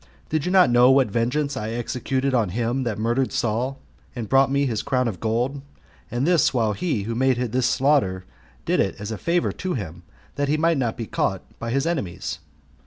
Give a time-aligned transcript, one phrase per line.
[0.29, 3.77] Did not you know what vengeance I executed on him that murdered Saul,
[4.15, 5.61] and brought me his crown of gold,
[6.09, 8.25] and this while he who made this slaughter
[8.65, 10.01] did it as a favor to him,
[10.37, 12.39] that he might not be caught by his enemies?